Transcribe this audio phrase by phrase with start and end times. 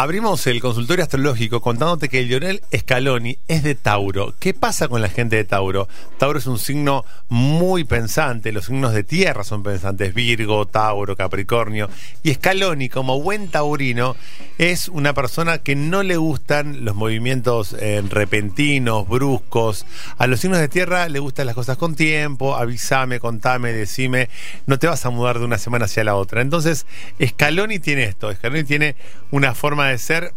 [0.00, 4.32] Abrimos el consultorio astrológico contándote que Lionel Scaloni es de Tauro.
[4.38, 5.88] ¿Qué pasa con la gente de Tauro?
[6.16, 11.90] Tauro es un signo muy pensante, los signos de tierra son pensantes, Virgo, Tauro, Capricornio.
[12.22, 14.16] Y Scaloni, como buen taurino,
[14.56, 19.84] es una persona que no le gustan los movimientos eh, repentinos, bruscos.
[20.16, 24.30] A los signos de tierra le gustan las cosas con tiempo, avísame, contame, decime,
[24.64, 26.40] no te vas a mudar de una semana hacia la otra.
[26.40, 26.86] Entonces,
[27.22, 28.96] Scaloni tiene esto, Scaloni tiene
[29.30, 30.32] una forma de ser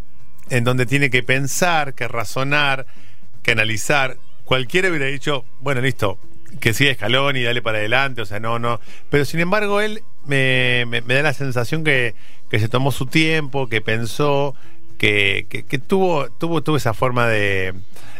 [0.49, 2.85] en donde tiene que pensar, que razonar,
[3.41, 4.17] que analizar.
[4.45, 6.19] Cualquiera hubiera dicho, bueno, listo,
[6.59, 8.79] que siga escalón y dale para adelante, o sea, no, no.
[9.09, 12.15] Pero sin embargo, él me, da la sensación que,
[12.51, 14.55] se tomó su tiempo, que pensó,
[14.97, 17.73] que, que, tuvo, tuvo, tuvo esa forma de,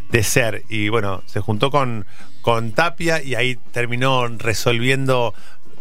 [0.09, 0.63] de ser.
[0.69, 2.05] Y bueno, se juntó con,
[2.41, 5.33] con Tapia y ahí terminó resolviendo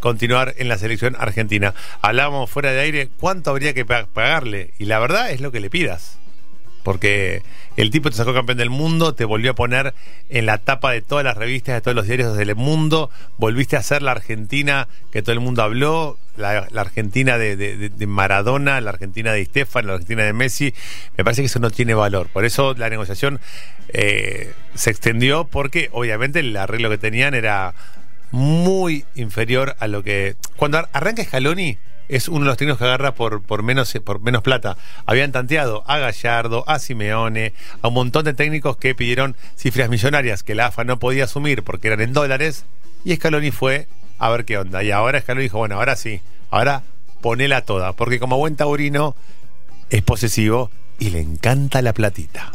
[0.03, 1.75] continuar en la selección argentina.
[2.03, 5.71] Hablábamos fuera de aire cuánto habría que pagarle y la verdad es lo que le
[5.71, 6.19] pidas.
[6.83, 7.43] Porque
[7.77, 9.95] el tipo te sacó campeón del mundo, te volvió a poner
[10.29, 13.83] en la tapa de todas las revistas, de todos los diarios del mundo, volviste a
[13.85, 19.43] ser la Argentina que todo el mundo habló, la, Argentina de, Maradona, la Argentina de
[19.43, 20.75] Estefan, la Argentina de Messi.
[21.17, 22.27] Me parece que eso no tiene valor.
[22.27, 23.39] Por eso la negociación
[23.91, 27.75] eh, se extendió porque obviamente el arreglo que tenían era
[28.33, 30.35] muy inferior a lo que.
[30.57, 34.77] Cuando arranca Scaloni, es uno de los técnicos que agarra por, menos, por menos plata.
[35.07, 40.43] Habían tanteado a Gallardo, a Simeone, a un montón de técnicos que pidieron cifras millonarias
[40.43, 42.65] que la AFA no podía asumir porque eran en dólares.
[43.05, 43.87] Y Scaloni fue
[44.19, 44.83] a ver qué onda.
[44.83, 46.83] Y ahora Scaloni dijo: bueno, ahora sí, ahora
[47.21, 47.93] ponela toda.
[47.93, 49.15] Porque como buen taurino
[49.91, 52.53] es posesivo y le encanta la platita.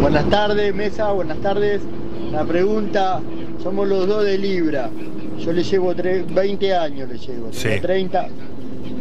[0.00, 1.82] Buenas tardes, mesa, buenas tardes.
[2.30, 3.20] La pregunta,
[3.62, 4.90] somos los dos de Libra.
[5.38, 7.52] Yo le llevo 20 años, le llevo.
[7.52, 7.68] Sí.
[7.80, 8.28] 30.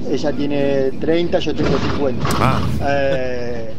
[0.09, 2.27] Ella tiene 30, yo tengo 50.
[2.39, 2.61] Ah.
[2.89, 3.73] Eh,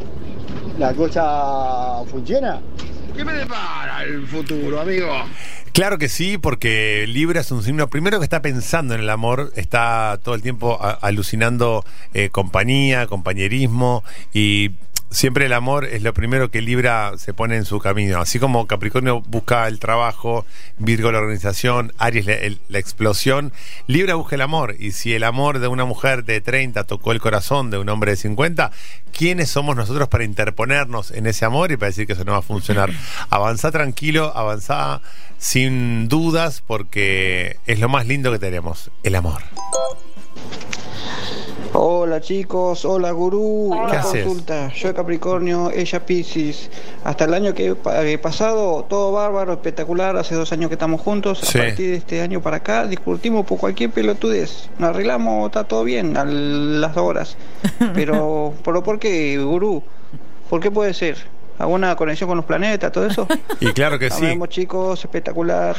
[0.78, 2.60] ¿La cosa funciona?
[3.16, 5.08] ¿Qué me depara el futuro, amigo?
[5.72, 9.52] Claro que sí, porque Libra es un signo, primero que está pensando en el amor,
[9.54, 14.70] está todo el tiempo alucinando eh, compañía, compañerismo y
[15.10, 18.20] siempre el amor es lo primero que Libra se pone en su camino.
[18.20, 20.44] Así como Capricornio busca el trabajo,
[20.78, 23.52] Virgo la organización, Aries la, explosión,
[23.86, 24.76] Libra busca el amor.
[24.78, 28.12] Y si el amor de una mujer de 30 tocó el corazón de un hombre
[28.12, 28.70] de 50,
[29.12, 32.38] ¿quiénes somos nosotros para interponernos en ese amor y para decir que eso no va
[32.38, 32.90] a funcionar?
[33.30, 35.00] Avanza tranquilo, avanza
[35.38, 39.42] sin dudas, porque es lo más lindo que tenemos, el amor.
[41.80, 44.68] Hola chicos, hola gurú, ¿Qué consulta.
[44.72, 46.70] Yo Capricornio, ella Pisces.
[47.04, 50.16] Hasta el año que he eh, pasado, todo bárbaro, espectacular.
[50.16, 51.40] Hace dos años que estamos juntos.
[51.54, 54.68] A partir de este año para acá, discutimos por cualquier pelotudez.
[54.80, 57.36] Nos arreglamos, está todo bien a las horas.
[57.94, 59.84] Pero, ¿por qué, gurú?
[60.50, 61.37] ¿Por qué puede ser?
[61.58, 63.26] Alguna conexión con los planetas, todo eso.
[63.60, 64.22] Y claro que sí.
[64.22, 65.76] Vemos chicos, espectacular.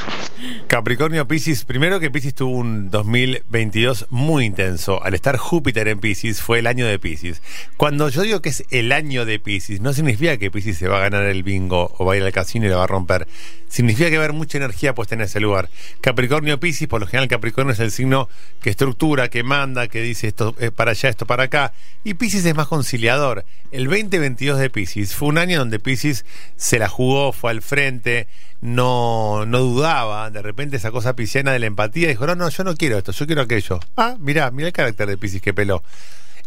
[0.67, 5.01] Capricornio Piscis, primero que Piscis tuvo un 2022 muy intenso.
[5.01, 7.41] Al estar Júpiter en Piscis, fue el año de Piscis.
[7.77, 10.97] Cuando yo digo que es el año de Piscis, no significa que Piscis se va
[10.97, 13.27] a ganar el bingo o va a ir al casino y le va a romper.
[13.69, 15.69] Significa que va a haber mucha energía puesta en ese lugar.
[16.01, 18.27] Capricornio Piscis, por lo general Capricornio es el signo
[18.61, 21.73] que estructura, que manda, que dice esto es para allá, esto para acá.
[22.03, 23.45] Y Piscis es más conciliador.
[23.71, 26.25] El 2022 de Piscis fue un año donde donde Pisces
[26.55, 28.27] se la jugó, fue al frente,
[28.59, 32.63] no, no dudaba, de repente esa cosa pisciana de la empatía dijo, no, no, yo
[32.63, 33.79] no quiero esto, yo quiero aquello.
[33.95, 35.83] Ah, mirá, mirá el carácter de Pisces que peló.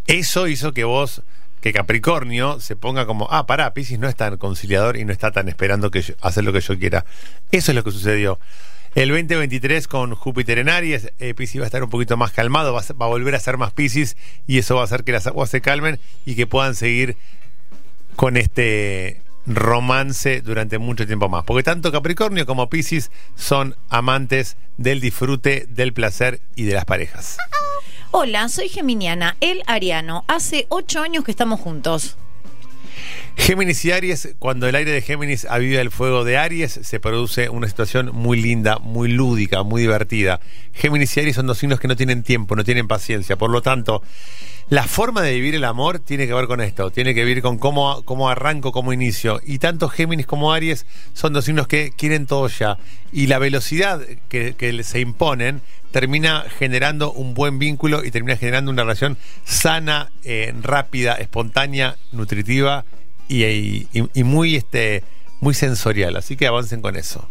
[0.08, 1.22] Eso hizo que vos,
[1.60, 5.30] que Capricornio se ponga como, ah, pará, Pisces no es tan conciliador y no está
[5.30, 7.04] tan esperando que hacer lo que yo quiera.
[7.52, 8.40] Eso es lo que sucedió.
[8.96, 12.74] El 2023 con Júpiter en Aries, eh, Pisces va a estar un poquito más calmado,
[12.74, 14.16] va a, va a, volver a ser más Pisces
[14.48, 17.16] y eso va a hacer que las aguas se calmen y que puedan seguir
[18.16, 21.44] con este romance durante mucho tiempo más.
[21.44, 27.38] Porque tanto Capricornio como Piscis son amantes del disfrute, del placer y de las parejas.
[28.10, 30.24] Hola, soy Geminiana, el Ariano.
[30.28, 32.16] Hace ocho años que estamos juntos.
[33.36, 37.48] Géminis y Aries, cuando el aire de Géminis aviva el fuego de Aries, se produce
[37.48, 40.40] una situación muy linda, muy lúdica, muy divertida.
[40.72, 43.36] Géminis y Aries son dos signos que no tienen tiempo, no tienen paciencia.
[43.36, 44.02] Por lo tanto,
[44.68, 47.58] la forma de vivir el amor tiene que ver con esto, tiene que ver con
[47.58, 49.40] cómo, cómo arranco, cómo inicio.
[49.44, 52.78] Y tanto Géminis como Aries son dos signos que quieren todo ya.
[53.12, 58.82] Y la velocidad que, se imponen termina generando un buen vínculo y termina generando una
[58.82, 62.84] relación sana, eh, rápida, espontánea, nutritiva
[63.28, 65.02] y, y- y muy, este,
[65.40, 66.16] muy sensorial.
[66.16, 67.28] Así que avancen con eso.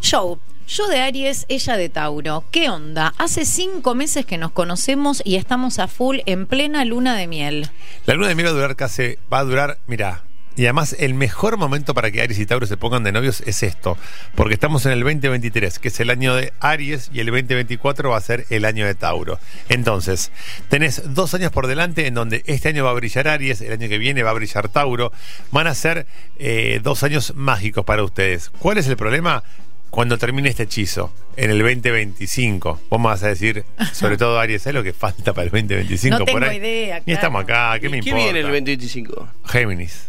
[0.00, 0.38] Show.
[0.66, 2.44] Yo de Aries, ella de Tauro.
[2.50, 3.14] ¿Qué onda?
[3.16, 7.70] Hace cinco meses que nos conocemos y estamos a full en plena luna de miel.
[8.04, 10.24] La luna de miel va a durar casi, va a durar, mira,
[10.58, 13.62] y además el mejor momento para que Aries y Tauro se pongan de novios es
[13.62, 13.96] esto,
[14.34, 18.16] porque estamos en el 2023, que es el año de Aries, y el 2024 va
[18.16, 19.38] a ser el año de Tauro.
[19.68, 20.32] Entonces,
[20.68, 23.88] tenés dos años por delante en donde este año va a brillar Aries, el año
[23.88, 25.12] que viene va a brillar Tauro,
[25.52, 26.06] van a ser
[26.40, 28.50] eh, dos años mágicos para ustedes.
[28.58, 29.44] ¿Cuál es el problema?
[29.90, 34.62] Cuando termine este hechizo, en el 2025, vos me vas a decir, sobre todo Aries,
[34.62, 36.18] ¿sabes lo que falta para el 2025?
[36.18, 36.56] No tengo por ahí?
[36.56, 38.24] idea, Y estamos acá, ¿qué ¿Y me ¿Qué importa?
[38.24, 39.28] viene el 2025?
[39.46, 40.08] Géminis.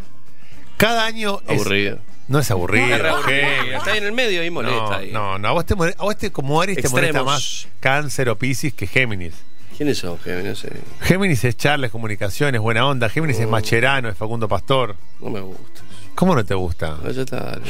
[0.79, 1.99] Cada año es- Aburrido.
[2.27, 2.95] no es aburrido.
[2.95, 3.77] Aburrido.
[3.77, 5.11] Está ahí en el medio y molesta No, ahí.
[5.11, 8.29] no, no, a vos, te, mole- a vos te- como Aries te molesta más Cáncer
[8.29, 9.33] o Piscis que Géminis.
[9.77, 10.65] ¿Quiénes son, Géminis?
[11.01, 13.07] Géminis es charlas, comunicaciones, buena onda.
[13.09, 13.49] Géminis es Oh.
[13.49, 14.95] Macherano, es Facundo Pastor.
[15.21, 15.78] No me gusta.
[16.19, 16.97] ¿Cómo no te gusta?
[17.01, 17.39] No, ya está.
[17.39, 17.61] dale.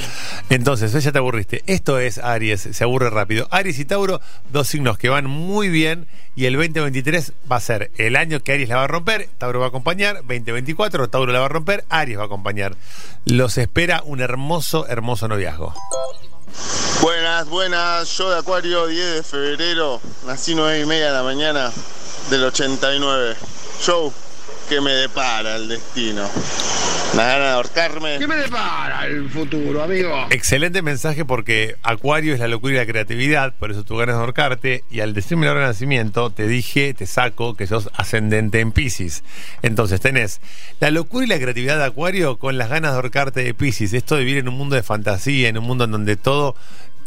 [0.49, 1.61] Entonces, ya te aburriste.
[1.67, 3.47] Esto es Aries, se aburre rápido.
[3.51, 7.91] Aries y Tauro, dos signos que van muy bien y el 2023 va a ser
[7.97, 11.41] el año que Aries la va a romper, Tauro va a acompañar, 2024 Tauro la
[11.41, 12.75] va a romper, Aries va a acompañar.
[13.25, 15.75] Los espera un hermoso, hermoso noviazgo.
[17.03, 18.17] Buenas, buenas.
[18.17, 20.01] Yo de Acuario, 10 de febrero.
[20.25, 21.71] Nací 9 y media de la mañana
[22.31, 23.35] del 89.
[23.79, 24.11] Show
[24.67, 26.27] que me depara el destino.
[27.15, 28.19] La gana de ahorcarme.
[28.19, 30.27] ¿Qué me depara el futuro, amigo?
[30.29, 34.21] Excelente mensaje porque Acuario es la locura y la creatividad, por eso tú ganas de
[34.21, 34.83] ahorcarte.
[34.91, 38.71] Y al decirme la hora de nacimiento, te dije, te saco que sos ascendente en
[38.71, 39.23] Pisces.
[39.63, 40.39] Entonces tenés
[40.79, 43.93] la locura y la creatividad de Acuario con las ganas de ahorcarte de Pisces.
[43.93, 46.55] Esto de vivir en un mundo de fantasía, en un mundo en donde todo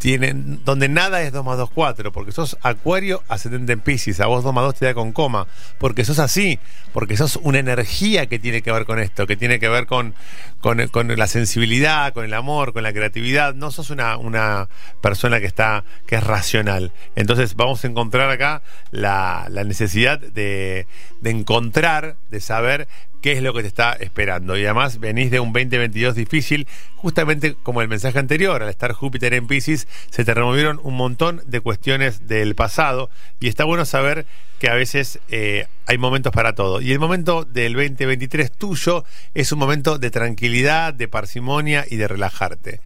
[0.02, 4.18] tiene, donde nada es 2 más 2, 4, porque sos Acuario ascendente en Pisces.
[4.18, 5.46] A vos 2 más 2 te da con coma,
[5.78, 6.58] porque sos así,
[6.92, 10.14] porque sos una energía que tiene que ver con esto, que tiene que ver con,
[10.60, 13.54] con, con la sensibilidad, con el amor, con la creatividad.
[13.54, 14.68] No sos una, una
[15.00, 16.90] persona que está, que es racional.
[17.14, 20.88] Entonces vamos a encontrar acá la, la necesidad de,
[21.20, 22.88] de encontrar, de saber
[23.20, 24.56] qué es lo que te está esperando.
[24.56, 29.34] Y además venís de un 2022 difícil, justamente como el mensaje anterior, al estar Júpiter
[29.34, 34.26] en Pisces, se te removieron un montón de cuestiones del pasado y está bueno saber
[34.58, 36.80] que a veces eh, hay momentos para todo.
[36.80, 42.08] Y el momento del 2023 tuyo es un momento de tranquilidad, de parsimonia y de
[42.08, 42.80] relajarte.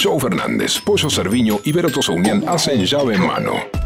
[0.00, 3.85] Joe Fernández, Pollo Cerviño y Vero Tosaunian hacen llave en mano.